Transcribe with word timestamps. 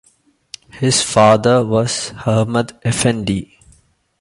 His 0.71 1.03
father 1.03 1.63
was 1.63 2.11
Ahmed 2.25 2.69
Efendi. 2.83 3.51